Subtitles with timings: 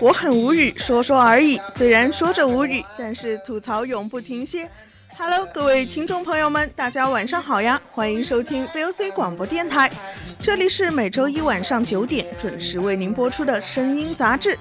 [0.00, 1.58] 我很无语，说说而已。
[1.68, 4.68] 虽然说着无语，但是吐槽永不停歇。
[5.16, 7.80] Hello，各位听众朋友们，大家晚上好呀！
[7.90, 9.90] 欢迎收听 VOC 广播电台，
[10.38, 14.56] 这里是每周一晚上九点准时为您播出的声音杂志。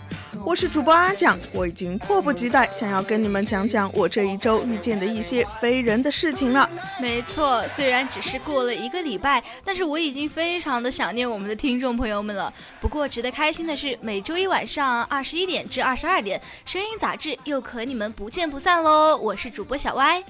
[0.48, 6.70] 我是主播阿蒋，我已经迫不及待想要跟你们讲讲我这一周遇见的一些非人的事情了。
[7.02, 12.52] 没错，虽然只是过了一个礼拜，但是我已经非常的想念我们的听众朋友们了。
[12.80, 19.18] 不过值得开心的是，每周一晚上二十一点至二十二点，声音杂志又和你们不见不散喽。
[19.18, 20.23] 我是主播小歪。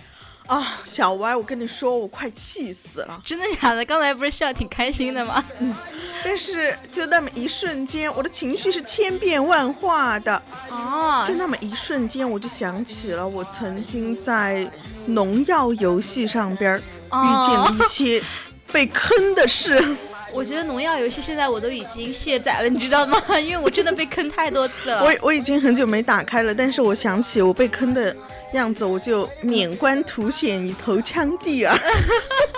[0.48, 3.22] 啊，小歪，我跟你说，我快气死了！
[3.26, 3.84] 真的假的？
[3.84, 5.44] 刚才不是笑挺开心的吗？
[5.60, 5.76] 嗯，
[6.24, 10.42] 但是就那么一瞬间，我的情绪是千变万化的。
[10.70, 14.66] 哦，就那么一瞬间，我就想起了我曾经在
[15.06, 18.24] 农药游戏上边遇见了一些
[18.72, 19.78] 被坑的事。
[20.34, 23.22] 我觉得农药游戏现在我都已经卸载了，你知道吗？
[23.40, 25.04] 因为我真的被坑太多次了。
[25.04, 28.16] 我我已经很久没打开了，但是我想起我被坑的。
[28.54, 31.78] 样子我就免冠凸显一头枪地啊，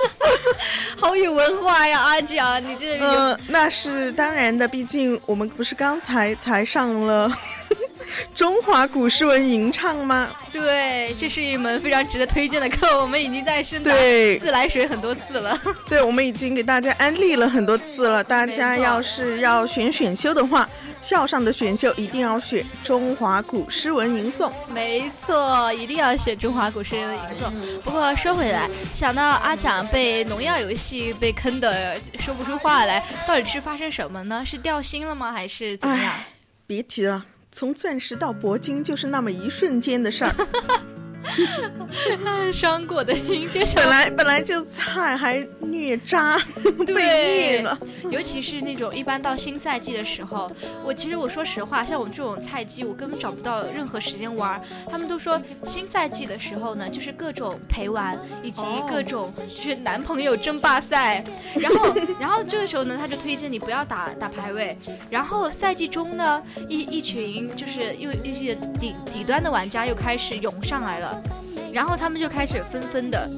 [0.97, 7.31] 好有文化呀，阿蒋，你这呃那是当然的，毕竟我们不是刚才才上了
[8.33, 10.30] 中华古诗文吟唱吗？
[10.52, 15.59] 对，这是一门非常值得推荐的课，我们已经在深对自来水很多次了。
[15.87, 20.67] 对，我们已经给大家安利了很多次了，大家要是要选选修的话。
[21.02, 27.80] 校上的选秀一定要选中华古诗文吟诵，没错，一定要选中华古诗文吟诵。
[27.83, 34.43] 不过说回来，想到阿蒋被农药游戏被坑的说不出话来，到底是发生什么呢？
[34.45, 35.32] 是掉星了吗？
[35.32, 36.14] 还是怎么样？
[36.67, 40.36] 别提了，从钻石到铂金就是那么一瞬间的事儿。
[42.52, 46.37] 伤过的心， 就本来本来就菜还虐渣，
[46.87, 47.77] 被虐了。
[48.09, 50.49] 尤其是那种一般到新赛季的时候，
[50.83, 54.59] 我其实我说实话，像我们这种菜鸡，我根本找不到任何时间玩。
[54.89, 61.23] 他们都说新赛季的时候呢，就是各种陪玩，以及各种就是男朋友争霸赛。
[61.55, 64.77] 然后然后这个时候呢，他就推荐你不要打打排位。
[65.09, 71.08] 然后赛季中呢，一一群就是又一些底底端的玩家又开始涌上来了。
[71.71, 73.30] 然后他们就开始纷纷的，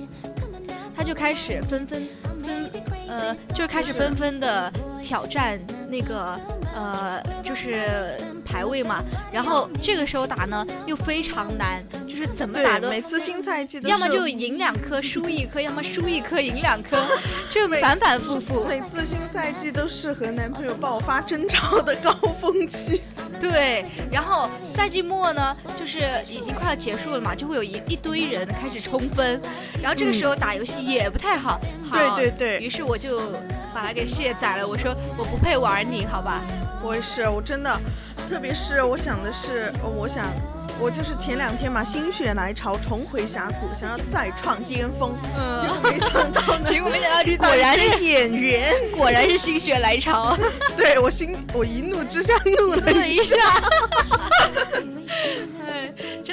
[0.96, 2.08] 他就开始纷纷
[2.44, 2.72] 纷，
[3.08, 4.72] 呃，就开始纷纷的
[5.02, 5.59] 挑战
[5.90, 6.40] 那个，
[6.74, 9.04] 呃，就是排位嘛。
[9.32, 16.98] 然后这个时候打呢，又非常难，就是怎么打都每次新赛季要么就赢两颗输一颗，要么输一颗赢两颗，
[17.52, 18.66] 就反反复复。
[18.66, 23.02] 每次新赛季都是和男朋友爆发争吵的高峰期。
[23.40, 26.00] 对，然后赛季末呢，就是
[26.30, 29.42] 已经快要结束了嘛，就会有一一堆人开始冲分，
[29.81, 31.59] 然后这个时候打游戏也不太好。
[31.91, 32.59] 对对对。
[32.59, 33.31] 于是我就
[33.74, 36.41] 把它给卸载了，我说我不配玩你，好吧？
[36.84, 37.80] 我也是，我真的，
[38.30, 40.25] 特别是我想的是，我想。
[40.84, 45.14] 我就是前两天嘛，心血来潮重回峡谷，想要再创巅峰，
[45.62, 50.36] 结果没想到，结果没想到你果然是演员， 果然是心血来潮。
[50.75, 53.36] 对我心，我一怒之下怒了一下。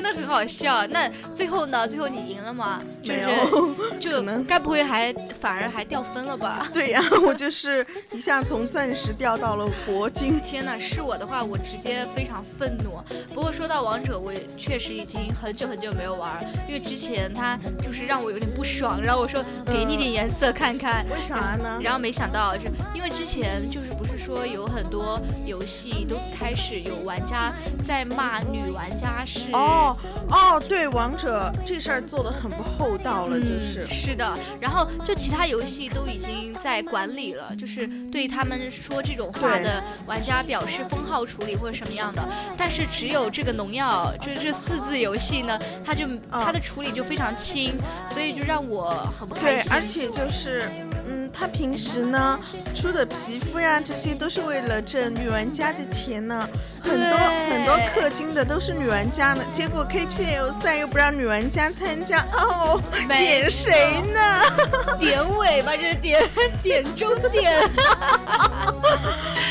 [0.01, 0.87] 真的很好笑。
[0.87, 1.89] 那最后呢？
[1.89, 2.81] 最后你赢了吗？
[3.05, 6.69] 没有， 就该不会还反而还掉分了吧？
[6.73, 10.41] 对呀， 我就是一下从钻石掉到了铂金。
[10.41, 13.03] 天呐，是我的话，我直接非常愤怒。
[13.35, 16.39] 不过说到王者，我确实已经很久很久没有玩，
[16.69, 21.05] 因为之前他就是让我有点不爽，然后我说给你点颜色看看。
[21.11, 21.81] 为啥呢？
[21.83, 27.53] 然后没想到，就因为之前就是不是说有很多游戏都开始有玩家
[27.85, 29.41] 在骂女玩家是。
[29.53, 29.88] 哦，
[30.31, 34.37] 哦，对，王者这事儿做的很不厚道了，就是是的。
[34.61, 42.23] 然后就其他游戏都已经在管理了，就是对他们说这种话的玩家表示封号处理或者什么样的。
[42.57, 47.75] 但是只有这个农药，就是这四字游戏呢，它就它的处理就非常轻，
[48.09, 49.71] 所以就让我很不开心。
[49.71, 50.71] 对，而且就是。
[51.09, 52.39] 嗯，他平时呢
[52.75, 56.49] 出的皮肤呀，这些都是为了挣女玩家的钱呢。
[56.81, 57.19] 很多
[57.51, 64.43] 很多氪金的都是女玩家呢，结果 KPL 赛又不让女玩家参加，哦，点谁呢？
[64.99, 66.23] 点尾吧，这是点
[66.63, 67.53] 点中点。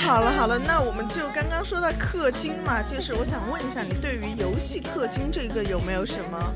[0.05, 6.53] 好了好了，那我们就刚刚说到氪金嘛，就是我想问一下，你对于游戏氪金这个有没有什么？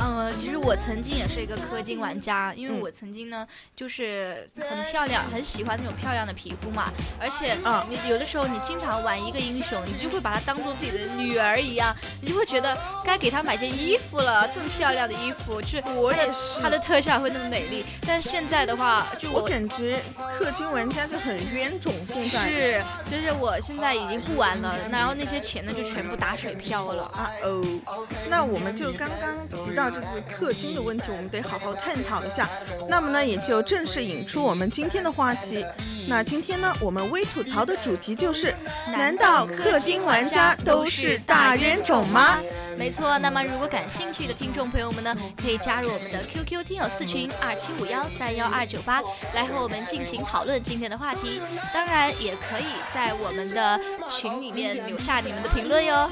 [0.00, 3.46] 嗯，其实我曾经也是一个氪金玩家，因为我曾经呢
[3.76, 17.86] 就是很漂亮，很喜欢那种漂亮的皮肤嘛，而且啊，你有的时候你经常玩一个英雄，你就会把它当做自己的女儿一样，你就会觉得该给她买件衣服了，这么漂亮的衣服，就是我也是，它的特效会那么美丽。
[18.06, 20.00] 但现在的话，就我感觉
[20.38, 27.62] 氪金玩家就很冤种，现在是，就是我现在已经不玩了，然后那些钱呢就全部打水漂了啊哦。
[28.28, 29.84] 那我们就刚刚提到。
[29.94, 32.48] 这个氪金的问题，我们得好好探讨一下。
[32.88, 35.64] 那么呢，也就正式引出我们今天的话题。
[36.06, 38.54] 那今天呢，我们微吐槽的主题就是：
[38.92, 42.38] 难道氪金玩家都是大冤种吗？
[42.76, 43.18] 没错。
[43.18, 49.00] 那么如果感兴趣的听众朋友们呢，可以加入我们的 QQ 听友四群二七五幺三幺二九八，
[49.34, 51.40] 来和我们进行讨论今天的话题。
[51.72, 56.10] 当然，也可以在我们的群里面留下你们的评论哟。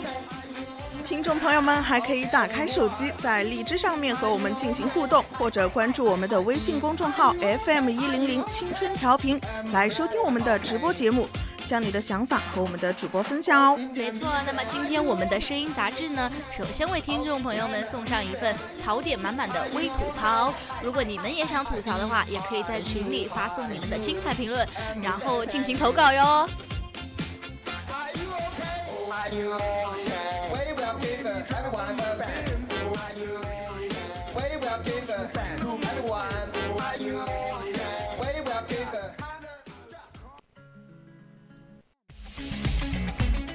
[1.05, 7.35] 听众朋友们还可以打开手机，在荔枝上面和我们进行互动，或者关注我们的微信公众号
[7.65, 9.41] FM 一零零青春调频，
[9.73, 11.29] 来收听我们的直播节目，
[11.67, 13.77] 将你的想法和我们的主播分享哦。
[13.95, 20.55] 没错，那么今天我们的声音杂志呢，首先为听众朋友们送上一份槽点满满的微吐槽。
[20.83, 24.67] 如果你们也想吐槽的话，也可以在群里发送你们的精彩评论，
[25.03, 26.49] 然后进行投稿哟。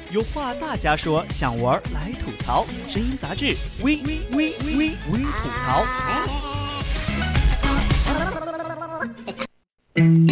[0.09, 5.85] 有话大家说，想玩来吐槽，声音杂志微微微微微吐槽。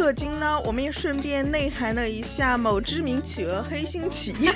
[0.00, 4.50] 氪金呢，我们也顺便内涵了一下某知名企鹅黑心企业。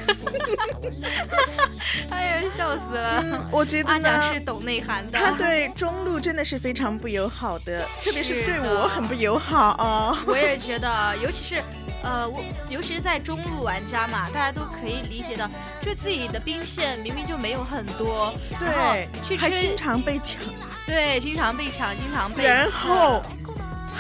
[2.09, 3.51] 哎呀，笑死了！
[3.53, 5.19] 我觉得呢，是懂内涵的。
[5.19, 10.17] 他对中路真的是非常不友好的，特别是对我很不友好哦。
[10.27, 11.63] 我也觉得，尤其是
[12.03, 15.47] 呃，我尤其是在中路玩家嘛，大家都可以理解到，
[15.83, 20.39] 就自己的兵线明明就没有很多，对，还经常被抢，
[20.87, 23.23] 对，经常被抢，经常被然后。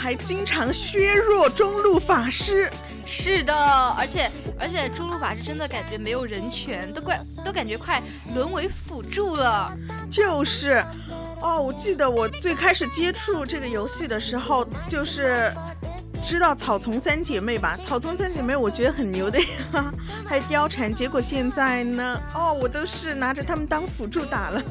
[0.04, 2.70] 还经常削弱中路法师，
[3.06, 3.54] 是的，
[3.96, 4.30] 而且
[4.60, 8.02] 而且中路法师真的感觉没有人权，都快都感觉快
[8.34, 9.74] 沦为辅助了。
[10.10, 10.84] 就是，
[11.40, 15.50] 哦，我记得我最开始接触这个游戏的时候，就是
[16.22, 17.74] 知道草丛三姐妹吧？
[17.88, 19.90] 草丛三姐妹我觉得很牛的呀，
[20.26, 20.94] 还有貂蝉。
[20.94, 24.62] 结果现在呢，哦，我都是拿着他们当辅助打了。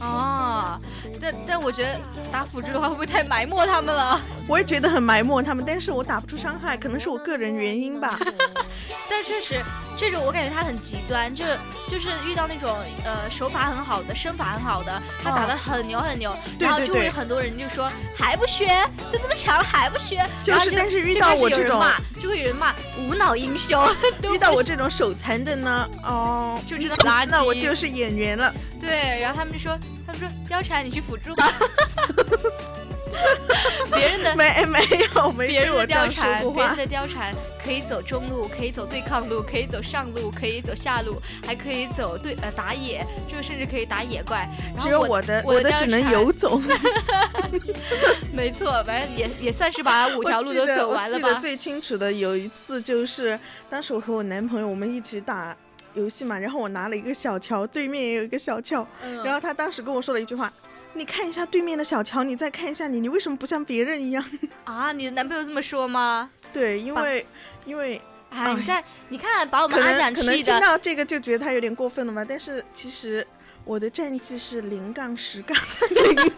[0.00, 0.80] 哦，
[1.20, 2.00] 但但我觉得
[2.32, 4.20] 打辅助的话会不会太埋没他们了？
[4.52, 8.18] 我也觉得很埋没他们，但是我打不出伤害，可能是我个人原因吧。
[9.08, 9.64] 但是确实，
[9.96, 12.68] 这种我感觉他很极端，就是就是遇到那种
[13.02, 18.66] 呃手法很好的、身法很好的，他打的很牛很牛，然后就会很多人就说还不学，
[19.10, 21.82] 就这么强了还不学，就是，但是遇到我这种，
[22.20, 23.82] 就会有人骂无脑英雄。
[24.30, 28.52] 遇到 我这种手残的呢，哦，就知道垃圾，那我就是演员了。
[28.78, 29.78] 对，然后他们就说。
[30.04, 31.48] 他们说貂蝉，你去辅助吧。
[33.96, 34.80] 别人的没没
[35.14, 36.76] 有没别人的貂蝉，别人。
[36.76, 44.48] 的貂蝉可以走中路，可以走对抗路，可以走上路，可以走下路，还可以走对呃打野，就是甚至可以打野怪。
[44.74, 46.60] 然后只有我我的我的的只能游走。
[48.32, 55.54] 没错，反正也也算是把五条路都走完了记得最清楚的有一次就是，当时我和我男朋友我们一起打
[55.94, 60.52] 游戏嘛，然后我拿了一个小乔，对面也有一个小乔，嗯然后他当时跟我说了一句话。
[60.94, 64.24] 你看一下对面的小乔，你再看一下你，你为什么不像别人一样？
[64.64, 66.30] 啊，你的男朋友这么说吗？
[66.52, 67.26] 对，因为
[67.64, 72.24] 因为哎，哎你在你看把我可们安能可能讲气的，听到这个就觉得他有点过分了嘛。
[72.26, 73.26] 但是其实
[73.64, 75.56] 我的战绩是零杠十杠
[75.90, 76.32] 零，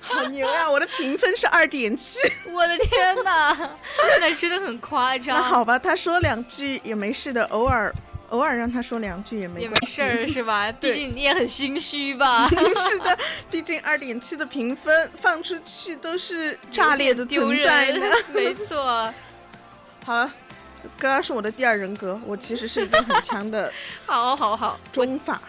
[0.00, 0.70] 好牛呀！
[0.70, 2.18] 我的评分是二点七。
[2.52, 3.56] 我的天哪，
[4.20, 5.36] 那真的很夸张。
[5.36, 7.90] 那好吧，他说两句也没事的，偶尔
[8.32, 10.72] 偶尔让他说两句也没也没事儿是吧？
[10.80, 12.48] 毕竟你也很心虚吧？
[12.88, 13.18] 是的，
[13.50, 18.06] 毕竟二点七的评分放出去都是炸裂的丢存在人呢。
[18.32, 19.12] 没错。
[20.04, 20.32] 好了，
[20.98, 23.70] 刚刚是我的第二人格，我其实是一个很强的
[24.06, 25.40] 好好好，中法。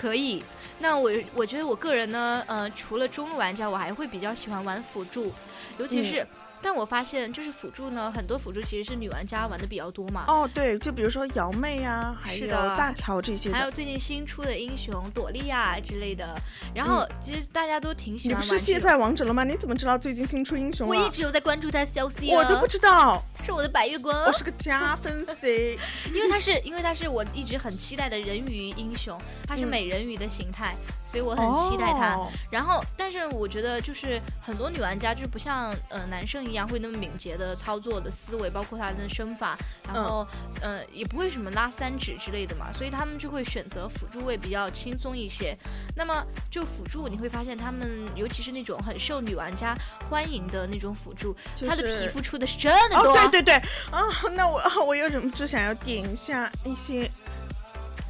[0.00, 0.42] 可以。
[0.80, 5.32] 那我我觉得我个人呢，呃，除了中路玩家，我还会比较喜欢玩辅助，
[5.78, 6.26] 尤其嗯是。
[6.62, 10.24] 但我发现，就是辅助呢，很多辅助其实是女玩家玩的比较多嘛。
[10.28, 13.50] 哦，对，就比如说瑶妹啊，还有是大乔这些。
[13.50, 16.38] 还有最近新出的英雄朵莉亚之类的，
[16.74, 18.78] 然后其实大家都挺喜欢你不是卸。
[18.82, 19.44] 载王者了吗？
[19.44, 20.96] 你怎么知道最近新出英雄了？
[20.96, 25.78] 我一直有在关注他消息、啊，我都不知道，他是我的白月光我，是个加分 C，。
[26.12, 29.16] 因为他是因为他是我一直很期待的人鱼英雄，
[29.46, 30.74] 他是嗯美人鱼的形态，
[31.06, 32.16] 所以我很期待他。
[32.16, 39.56] 哦然后，但是我觉得就是很多女玩家就是不像呃男生一样会那么敏捷的操作的思维，包括他的身法，
[39.86, 40.26] 然后、
[40.60, 45.56] 呃也不会什么拉三指之类的嘛，所以他们就会选择辅助位比较轻松一些。
[45.96, 49.74] 那么就辅助你会发现他们，尤其是那种很受女玩家
[50.08, 53.14] 欢迎的那种辅助，就是他的皮肤出的是真的哦，多。
[53.30, 53.54] 对对对，
[53.90, 54.02] 啊，
[54.34, 57.10] 那我啊我又忍不住想要点一下一些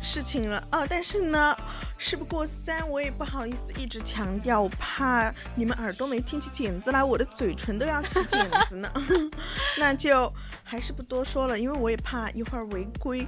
[0.02, 1.56] 事情了啊，但是呢，
[2.02, 8.92] 事不过三，我也不好意思一直强调，我怕你们耳朵没听起茧子来，我的嘴唇都要起茧子呢，
[9.78, 10.30] 那就
[10.64, 13.24] 还是不多说了，因为我也怕一会儿违规。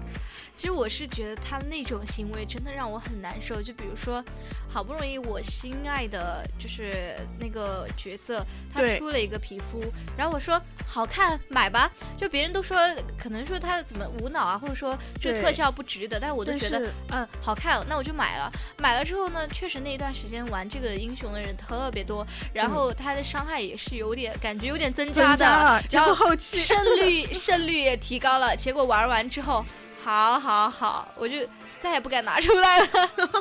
[0.57, 3.63] 其实我是觉得他们那种行为真的让我很难受。
[3.63, 4.23] 就比如说，
[4.69, 9.81] 好不容易我心爱的就是那个角色，他出了一个皮肤，
[10.17, 12.79] 然后我说好看买吧，就别人都说
[13.19, 18.51] 可能说他怎么无脑啊，或者说这个特效不值得，但是我都觉得嗯好看，那我就买了。
[18.77, 29.65] 买了之后呢，确实那一段时间玩这个英雄的人特别多，然后他的伤害也是有点感觉有点增加的，然后后期胜率 胜率也提高了，结果玩完之后，
[30.03, 31.39] 好好好，我就
[31.79, 32.87] 再也不敢拿出来了，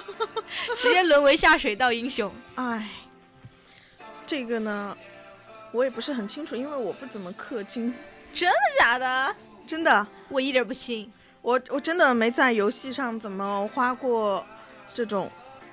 [0.77, 2.32] 直接沦为下水道英雄。
[2.56, 2.89] 唉，
[4.27, 4.96] 这个呢，
[5.72, 7.94] 我也不是很清楚，因为我不怎么氪金，
[8.34, 9.36] 真的假的？
[9.68, 10.06] 真的。
[10.30, 11.12] 我一点不信。
[11.42, 14.46] 我我真的没在游戏上怎么花过
[14.93, 15.29] 这种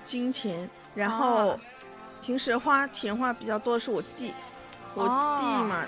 [0.06, 1.60] 金钱，然后哦
[2.22, 4.32] 平时花钱花比较多的是我弟，
[4.94, 5.10] 我弟
[5.46, 5.84] 哦嘛，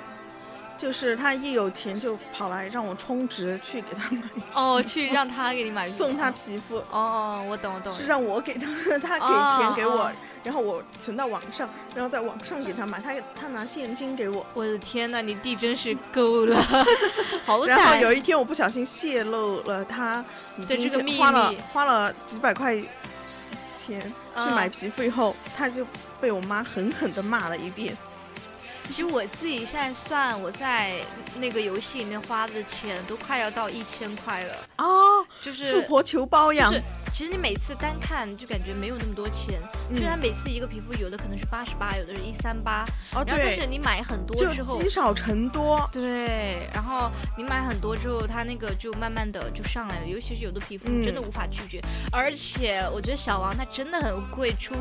[0.79, 4.23] 就是他一有钱就跑来让我充值去给他买
[4.55, 8.07] 哦，去让他给你买送他皮肤，哦哦，我懂我懂是。
[8.07, 8.67] 让我给他，
[8.99, 10.11] 他给钱给我，
[10.43, 14.45] 然后我存到网上，然后在网上给他买，他他拿现金给我。
[14.55, 16.57] 我的天呐，你弟真是够了，
[17.45, 17.97] 好然后。
[17.97, 20.25] 有一天我不小心泄露了他
[20.57, 22.75] 已经对这个秘花了密花了几百块
[23.85, 25.87] 钱去嗯买皮肤以后，他就
[26.21, 27.97] 被我妈狠狠的骂了一遍。
[28.89, 30.97] 其实我自己现在算我在
[31.39, 36.83] 那个游戏里面花的钱都快要到一千块了，哦，就是富婆求包养，就是
[37.13, 39.97] 其实你每次单看就感觉没有那么多钱，嗯。
[39.97, 44.89] 就它每次一个皮肤有的可能是八十八，有的是一三八，哦然后但是，你买很多之后积。
[44.89, 45.89] 少成多。
[45.93, 54.75] 对，然后你买很多之后，它那个就慢慢的就上来了，尤其是有的皮肤你真的嗯无法拒绝，而且我觉得小王他真的很会出，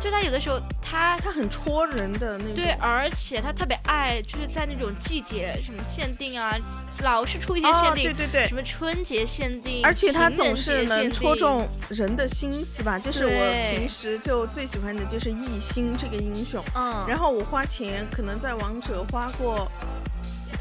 [0.00, 6.54] 就他有的时候他他很戳人的那种，对，而且他特别爱就是在那种季节什么限定啊，
[7.02, 8.48] 老是出一些哦限定，对对对。
[8.48, 11.40] 什，么春节限定，而且他总是能戳定。
[11.40, 12.98] 中人的心思吧。
[12.98, 19.70] 就是我平时就最喜欢的就是艺兴这个英雄，嗯，然后我花钱可能在王者花过，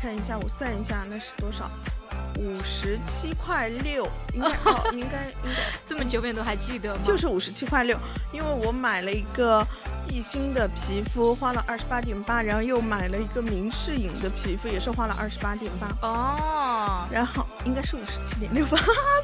[0.02, 1.70] 看一下我算一下那是多少，
[2.40, 5.62] 五十七块六，应该 哦，应该应该。
[5.86, 7.02] 这么久远都还记得吗？
[7.04, 7.98] 就是五十七块六，
[8.32, 9.66] 因为我买了一个
[10.10, 18.78] 一星的皮肤，花了二十八点八，然后又买了一个明世隐的皮肤，也是花了二十八点八，哦，然后应该是五十七点六吧，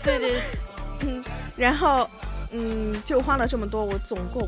[0.03, 0.41] 对对，
[1.01, 1.23] 嗯，
[1.55, 2.09] 然后
[2.51, 4.47] 嗯就花了这么多，我总共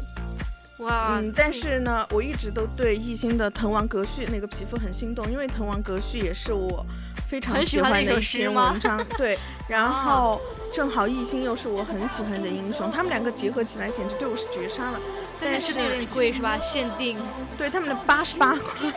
[0.80, 6.86] 哇，嗯，但是呢，我一直都对艺兴的藤王阁序那个皮肤很心动，因为藤王阁序也是我
[7.30, 9.04] 非常喜欢的一篇文章。
[9.18, 10.42] 对，然后
[10.74, 15.00] 正好艺兴又是我很喜欢的英雄，他们两个结合起来简直对我是绝杀了。
[15.40, 16.58] 但是有点贵是吧？
[16.60, 17.18] 限定。
[17.58, 18.92] 对他们的八十八块，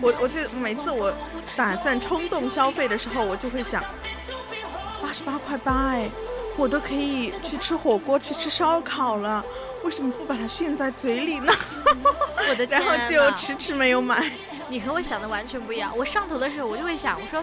[0.00, 1.12] 我我就每次我
[1.56, 3.82] 打算冲动消费的时候，我就会想，
[5.02, 6.08] 八十八块八哎，
[6.56, 9.44] 我都可以去吃火锅、去吃烧烤了，
[9.84, 11.52] 为什么不把它炫在嘴里呢？
[12.48, 14.30] 我的天然后就迟迟没有买。
[14.68, 15.92] 你和我想的完全不一样。
[15.96, 17.42] 我上头的时候，我就会想，我说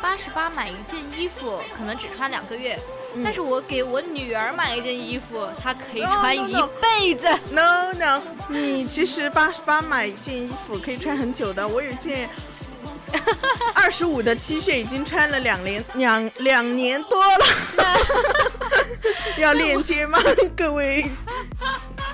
[0.00, 2.78] 八十八买一件衣服，可能只穿两个月。
[3.14, 6.68] 嗯但是我给我女儿买一件衣服，她可以 No, 穿 no, 一 no.
[6.80, 7.26] 辈子。
[7.50, 11.66] No no，你其实八十八买一件衣服可以穿很久的。
[11.66, 12.28] 我有一件
[13.74, 17.46] 二十五的 T 恤，已经穿了两年两两年多了。
[19.38, 20.18] 要链接吗？
[20.56, 21.04] 各位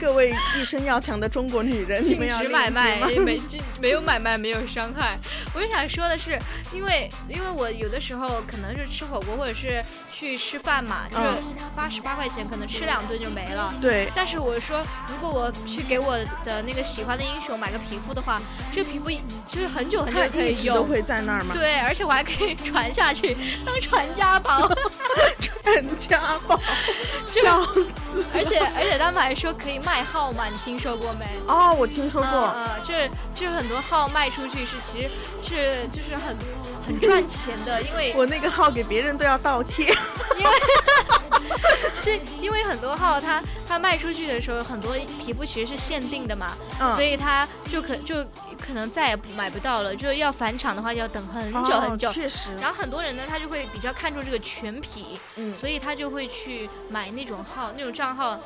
[0.00, 2.96] 各位一身要强的中国女人，你禁们要止买卖？
[3.24, 5.18] 没禁没有买卖，没有伤害。
[5.54, 6.38] 我就想说的是，
[6.72, 13.72] 因为因为我有的时候可能是吃火锅或者是去吃饭嘛，就是嗯八十八块钱，可能吃两顿就没了。
[13.80, 18.40] 对，但是我说，如果我去给我的那个喜欢的英雄买个皮肤的话，
[18.72, 19.10] 这个皮肤
[19.46, 20.76] 就是很久很久可以用。
[20.76, 21.54] 都会在那儿嘛。
[21.54, 24.70] 对，而且我还可以传下去当传家宝，
[25.40, 26.60] 传家宝，
[27.30, 27.86] 笑死！
[28.32, 31.24] 而且而且他们还说可以卖号嘛，你听说过没？
[31.46, 32.30] 哦，我听说过。
[32.56, 35.10] 嗯，嗯就是就是很多号卖出去是其实
[35.42, 36.36] 是就是很
[36.86, 39.86] 很赚钱的，因为 我那个号给别人都要倒贴。
[40.38, 40.50] 因为
[42.02, 46.46] 这因为很多号它它卖出去的时候，很多皮肤其实是限定的嘛，
[46.80, 48.22] 嗯所以它就可就
[48.60, 52.08] 可能再也买不到了，就是要返场的话要等很久很久。
[52.08, 52.50] 哦确实。
[52.60, 58.38] 然后很多人呢，他就会比较看重这个全皮，嗯，所以他就会去买那种号、那种账号。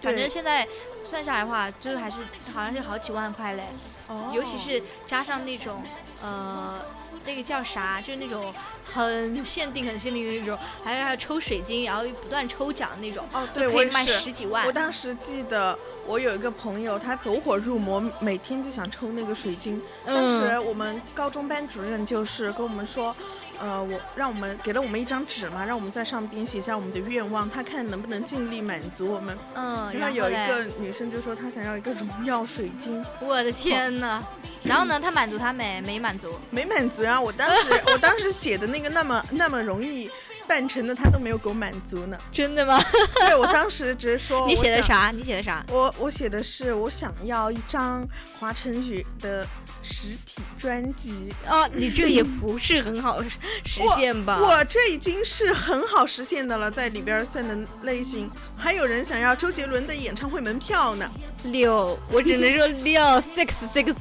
[0.00, 0.66] 反正现在
[1.04, 2.16] 算下来的话，就是还是
[2.52, 3.64] 好像是好几万块嘞，
[4.08, 5.82] 哦尤其是加上那种
[6.22, 6.80] 呃，
[7.24, 8.52] 那个叫啥，就是那种
[8.84, 14.04] 很限定、很限定的那种，还有还有抽水晶，然后不断抽奖那种，哦，对，可以卖。
[14.06, 14.72] 十几万我。
[14.72, 19.80] 当时记得我有一个朋友，他走火入魔，每天就想抽那个水晶。
[20.04, 23.14] 当嗯时我们高中班主任就是跟我们说，
[23.60, 29.36] 呃，我让我们给了我们一张纸嘛，让我们在上边写下我们的愿望，他看能不能尽力满足我们。
[29.54, 34.22] 嗯，然后有一个女生就说她想要一个荣耀水晶，我的天呐！
[34.62, 35.80] 然后呢，他满足他没？
[35.80, 36.34] 没满足。
[36.50, 37.20] 没满足啊！
[37.20, 40.10] 我当时我当时写的那个那么那么容易
[40.48, 42.18] 办成的，他都没有给我满足呢。
[42.32, 42.82] 真的吗？
[43.20, 44.82] 对我当时只是说， 你写的？
[44.82, 45.12] 啥？
[45.14, 45.64] 你写的啥？
[45.68, 48.06] 我我写的是我想要一张
[48.40, 49.46] 华晨宇的
[49.82, 53.28] 实体专辑，哦，你这也不是很好实
[53.64, 54.40] 实现吧？
[54.40, 61.10] 我这已经是很好实现的了，在里边算的类型，还有人想要周杰伦的演唱会门票呢，
[61.44, 63.02] 六，我只能说六
[63.36, 63.94] six six。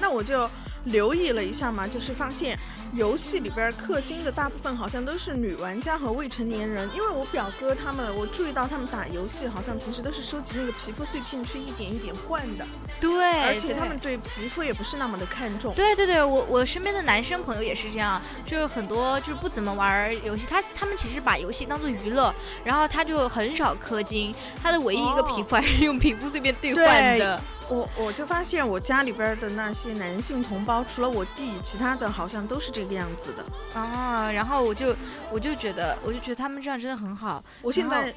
[0.00, 0.48] 那我就
[0.84, 2.58] 留意了一下嘛，就是发现
[2.92, 12.66] 游戏里边氪金的大部分好像都是女玩家和未成年人，因为我表哥他们，我注意到他们打游戏好像平时都是收集那个皮肤碎片去一点一点换的，
[13.00, 15.74] 对，而且他们对皮肤也不是那么的看重。
[15.74, 27.40] 对对对，我我身边的男生朋友也是这样，就是很多就是不怎么玩游戏，他他们其实把游戏当做娱乐，然后他就很少氪金，他的唯一一个皮肤还是用皮肤碎片兑换的。
[27.70, 33.80] 我我就发现我家里边的那些男性同胞，除了我弟，其他的好像都是这个样子的。
[33.80, 34.94] 啊，然后我就
[35.30, 37.42] 我就觉得我就觉得他们这样真的很好。
[37.62, 38.12] 我现在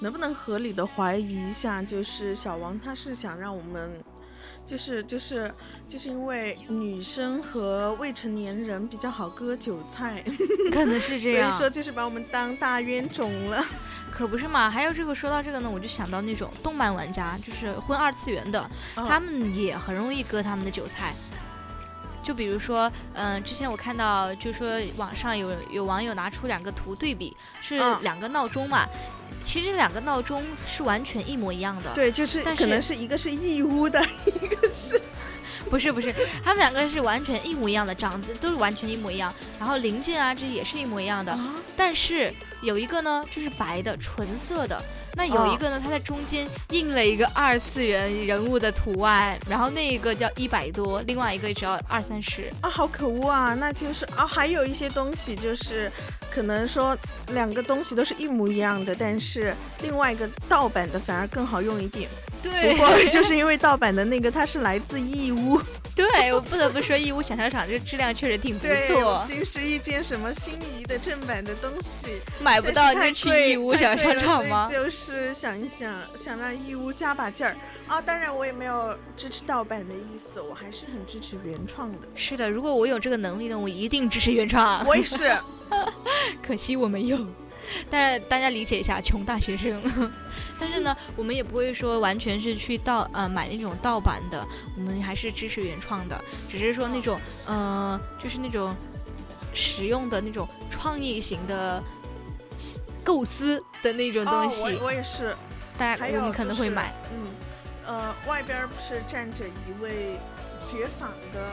[0.00, 3.90] 能不能合理的怀疑一下，就是小王他是想让我们，
[4.68, 5.52] 就是就是
[5.88, 10.22] 就是因为女生和未成年人比较好割韭菜，
[10.70, 13.64] 可能是这样所以说就是把我们当大冤种了。
[14.10, 14.68] 可不是嘛？
[14.68, 18.60] 还有这个说到这个呢，我就想到那种动漫玩家，就是混二次元的，
[18.96, 21.14] 哦他们也很容易割他们的韭菜。
[22.28, 28.86] 就比如说，嗯、之前我看到，就说网上有有网友拿出两个图对比，是嗯两个闹钟嘛，
[29.42, 33.98] 其实两个闹钟是完全一模一样的。，对，就是但可能是是一个是义乌的，
[35.70, 44.80] 不是不是，他们两个是完全一模一样的，长得都是完全一模一样，然后零件啊这也是一模一样的，啊但是有一个呢就是白的纯色的，
[45.14, 52.50] 那有哦一个呢它在中间印了一个二次元人物的图案，然后那一个叫一百多，另外一个只要二三十。
[52.60, 53.54] 啊，好可恶啊！
[53.54, 55.90] 那就是啊，还有一些东西就是
[56.30, 56.96] 可能说
[57.32, 62.08] 两个东西都是一模一样的，但是另外一个盗版的反而更好用一点。
[62.40, 65.60] 对不过就是因为盗版的那个它是来自义乌，
[65.98, 77.56] 对我不得不说，义乌小商场这质量确实挺不对，错，已经是一件什么心仪的正版的东西，买不到就去义乌小商场吗就是想一想，想让义乌加把劲儿
[77.88, 78.00] 啊！
[78.00, 81.98] 当然，我也没有支持盗版的意思，我还是很支持原创的。
[82.14, 84.84] 是的，如果我有这个能力呢，我一定支持原创。
[84.86, 85.36] 我也是，
[86.40, 87.18] 可惜我没有。
[87.90, 89.80] 但是大家理解一下，穷大学生。
[90.58, 96.22] 但是呢，我们也不会说完全是去盗呃买那种盗版的，我们还是支持原创的。
[96.48, 98.74] 只是说那种呃，就是那种
[99.54, 101.82] 实用的那种创意型的
[103.04, 105.36] 构思的那种东西，哦、我我也是。
[105.78, 106.92] 大家还有、我们可能会买。
[107.12, 107.30] 嗯，
[107.86, 110.18] 呃，外边不是站着一位
[110.70, 111.46] 绝访的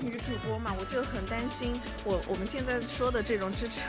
[0.00, 3.80] 女主播嘛，我就很担心我我们现在说的这种支持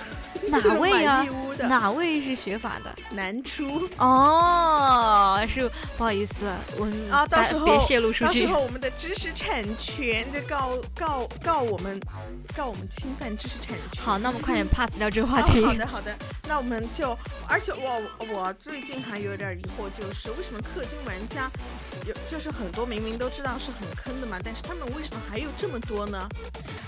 [0.50, 1.24] 哪 位啊？
[1.24, 2.94] 义乌的哪位是学法的？
[3.12, 8.26] 南初哦，是不好意思，我啊，到时候别泄露出去。
[8.26, 12.00] 到时候我们的知识产权就告告告我们，
[12.56, 14.04] 告我们侵犯知识产权。
[14.04, 15.64] 好，那我们快点 pass 掉这个话题。
[15.64, 16.16] 哦、好的好的，
[16.48, 18.02] 那我们就，而且我
[18.34, 21.50] 我最近还有点疑惑，就是为什么氪金玩家
[22.06, 26.28] 有就是很多明明都知道是很坑的嘛，但是他们为什么还有这么多呢？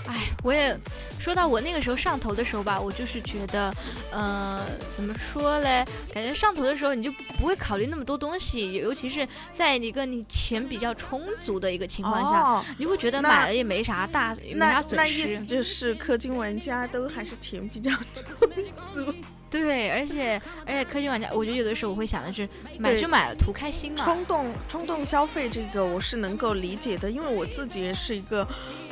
[0.06, 0.78] 哎，我也
[1.18, 3.72] 说到我那个时候上头的时候吧，我就是觉得，
[4.12, 4.62] 呃，
[4.94, 5.84] 怎么说嘞？
[6.12, 14.96] 感觉上头的时候你就不会考虑那么多东西，尤其是在一个你钱比较充足的一个情况下，哦、你会觉得买了也没啥大，没啥损失。
[14.96, 17.90] 那意思就是氪金玩家都还是钱比较
[18.38, 18.48] 充
[18.94, 19.14] 足。
[19.50, 24.04] 对，而且而且氪金玩家，我觉得有的时候我会想的是，买就买了，图开心嘛。
[24.04, 28.44] 冲动冲动消费这个我是能够理解的，因为我自己也是一个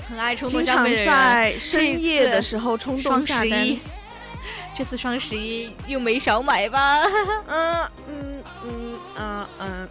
[0.08, 1.06] 很爱冲动消费的人。
[1.06, 3.76] 在深夜的时候冲动下单。
[4.74, 7.02] 这次双十一又没少买吧？
[7.46, 8.21] 嗯嗯嗯
[9.62, 9.88] 嗯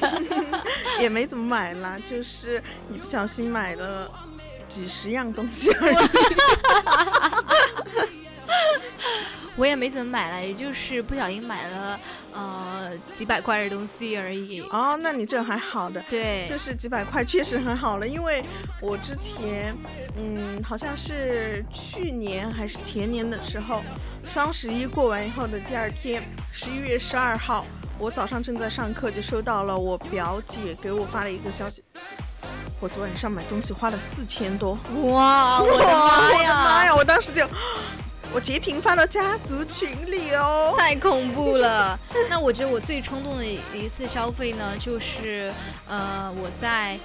[0.00, 0.60] 嗯，
[1.00, 4.10] 也没怎么买啦，就是一不小心买了
[4.68, 5.96] 几十样东西而已。
[9.56, 12.00] 我也没怎么买了，也就是不小心买了
[12.32, 14.60] 呃几百块的东西而已。
[14.62, 18.44] 哦，那你这还好的，对，就是几百块确实很好了，因为
[18.80, 19.72] 我之前
[20.16, 23.80] 嗯好像是去年还是前年的时候，
[24.28, 27.64] 双十一过完以后的第二天，十一月十二号，
[27.98, 31.82] 我早上正在上课，就收到了我表姐给我发了一个消息。
[32.80, 35.62] 我昨晚上买东西花了四千多，哇！
[35.62, 36.34] 我的妈呀！
[36.34, 36.94] 我的妈呀！
[36.94, 37.46] 我当时就。
[38.32, 41.96] 我截屏发到家族群里哦，太恐怖了。
[42.28, 45.52] 那我觉得我最冲动的一次消费呢，就是
[45.88, 46.98] 呃，我在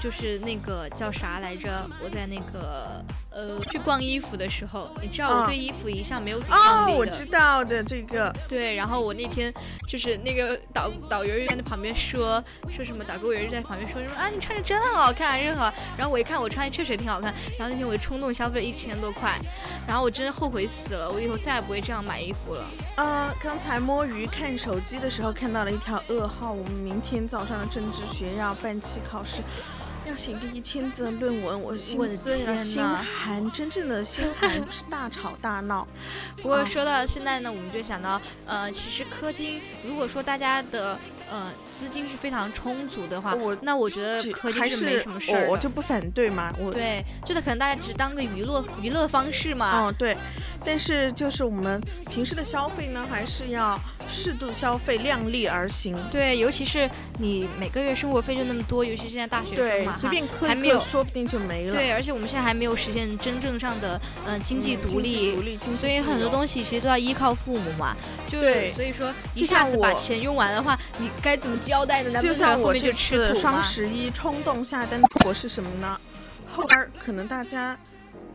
[0.00, 1.88] 就是那个叫啥来着？
[2.02, 8.34] 我在那个呃去逛衣服的时候，你知道我对衣服一向没有抵抗力哦，我知道的这个。
[8.48, 9.52] 对，然后我那天
[9.88, 15.72] 就是那个导导游就在旁边说说什么，导购员在旁边说什么啊，你穿着真好看，真好。
[15.96, 19.38] 然后我一看我穿的确实也挺好看，然后那天我就冲动消费了一千多块，
[19.86, 22.64] 然后我真的后悔死了，我以后再也不会这样买衣服了。
[22.96, 29.42] 呃，刚才摸鱼看手机的时候看到了一条噩耗，我们明天早上的政治学要办期考试。
[30.08, 35.86] 要写一个一千字的论文，我心碎了，心寒，真正的心寒，不是大吵大闹。
[36.40, 40.98] 不过说到现在呢，我们就想到，呃，其实氪金，如果说大家的
[41.30, 49.86] 呃资金是非常充足的话，我那我觉得氪金是没什么事儿我我就不反对嘛，我对，就是可能大家只当个娱乐娱乐方式嘛。
[49.86, 50.16] 嗯，对，
[50.66, 53.78] 但是就是我们平时的消费呢，还是要
[54.10, 55.96] 适度消费，量力而行。
[56.10, 59.96] 对，尤其是你每个月生活费就那么多，尤其现在大学生嘛。
[59.96, 61.72] 随便氪还没有，说不定就没了。
[61.72, 67.96] 对，而且我们现在还没有实现真正上的嗯经济独立，独立，所以很多东西其实都要依靠父母嘛。
[68.28, 72.20] 就对，所以说一下子把钱用完的话，你该怎么交代呢？
[72.20, 76.00] 就像我这次双十一冲动下单，我是什么呢？
[76.52, 77.78] 后边可能大家，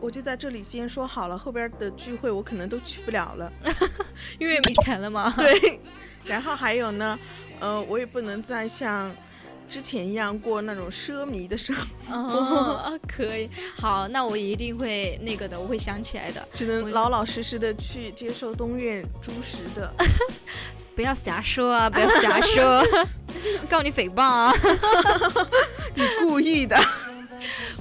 [0.02, 3.50] 我就在这里先说好了，后边的聚会我可能都去不了了，
[4.38, 5.32] 因为没钱了嘛。
[5.38, 5.80] 对，
[6.24, 7.18] 然后还有呢，
[7.60, 9.10] 呃，我也不能再像。
[9.68, 11.74] 之前一样过那种奢靡的生
[12.06, 19.90] 活，哦，可以，好，那我一定会那个的，我会想起来的，只能老老实实的去接受东苑猪食的，
[20.94, 22.84] 不要瞎说啊，不要瞎说，
[23.70, 24.52] 告你诽谤啊，
[25.94, 26.76] 你故意的。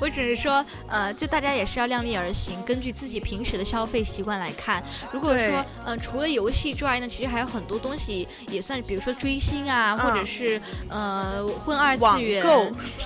[0.02, 4.84] 我只是说，呃，就大家也是要量力而行，根据自己平时的消费习惯来看。
[5.12, 12.44] 如果说，嗯、呃，除了游戏之外呢，其实还有很多东西也算，比如说追星啊，嗯、或者是呃混二次元，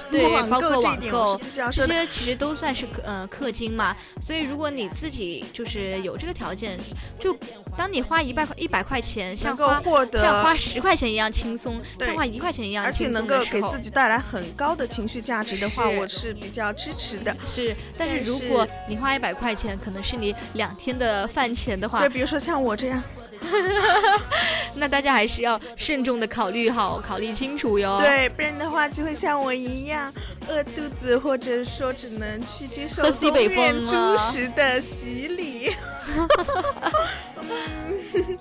[0.09, 1.39] 对，网包括网购
[1.71, 1.85] 这。
[1.85, 3.95] 些其实都算是呃氪金嘛。
[4.21, 6.77] 所以如果你自己就是有这个条件，
[7.19, 7.37] 就
[7.77, 9.81] 当你花一百块一百块钱，像花
[10.13, 13.75] 像花十块钱一样轻松，像花一块钱一样而且能够给自。
[13.85, 17.35] 己带来很高的情绪价值的话，是我是比较支持的。
[17.47, 23.01] 是，但是如果你花一百块钱，可能是你两天的饭钱的话对，，比如说像我这样，
[24.75, 30.13] 那大家还是要慎重的考虑好，考虑清楚哟。，对，不然的话就会像我一样
[30.47, 35.73] 饿肚子，或者说只能去接受喝西北风猪啊食的洗礼。
[37.41, 38.37] 嗯，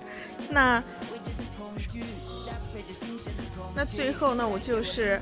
[0.49, 0.83] 那
[3.75, 5.19] 那最后呢，我就是，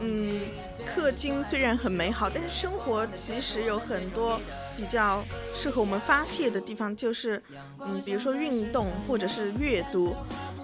[0.00, 0.40] 嗯，
[0.84, 4.40] 氪金虽然很美好，但是生活其实有很多
[4.76, 5.22] 比较
[5.54, 7.42] 适合我们发泄的地方，就是，
[7.80, 10.14] 嗯，比如说运动或者是阅读。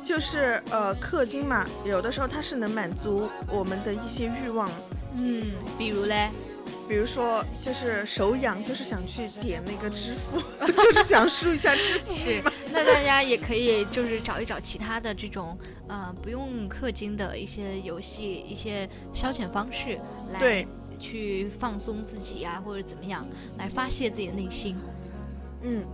[0.02, 4.68] 就是呃，氪金嘛，有的时候它是能满足我们的一些欲望，
[5.14, 6.30] 嗯，比如嘞，
[6.90, 20.00] 比如说就是手痒，就是想去点那个支付， 就是想输一下支付密是码。，那大家也可以就是找一找其他的这种呃不用氪金的一些游戏、一些消遣方式
[20.32, 20.66] 来对，
[20.98, 23.24] 去放松自己呀、或者怎么样
[23.56, 24.76] 来发泄自己的内心，
[25.62, 25.84] 嗯，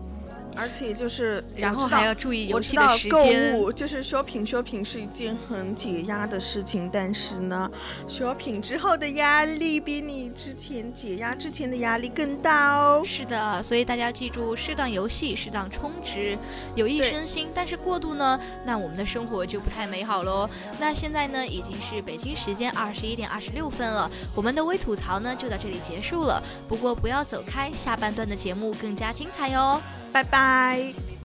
[0.57, 3.55] 而且就是然后还要注意游戏的时道购间。
[3.55, 7.71] 物就是 shopping shopping 是一件很解压的事情，但是呢
[8.09, 13.03] ，shopping 之后的压力比你之前解压之前的压力更大哦。
[13.05, 16.37] 是的，所以大家记住，适当游戏，适当充值，
[16.75, 17.49] 有益身心。
[17.55, 20.49] 但是过度呢，那我们的生活就不太美好喽。
[20.81, 26.43] 那现在呢，已经是北京时间二十一点二十六分了，我们的微吐槽呢就到这里结束了。
[26.67, 29.81] 不过不要走开，下半段的节目更加精彩哟。
[30.17, 31.07] 拜拜。